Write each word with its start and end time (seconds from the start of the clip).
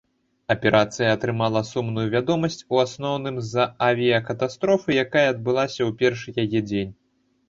Аперацыя 0.53 1.09
атрымала 1.15 1.59
сумную 1.71 2.05
вядомасць 2.15 2.57
у 2.75 2.79
асноўным 2.83 3.35
з-за 3.41 3.65
авіякатастрофы, 3.89 4.95
якая 5.05 5.23
адбылася 5.33 5.79
ў 5.89 5.99
першы 6.01 6.29
яе 6.45 6.59
дзень. 6.71 6.91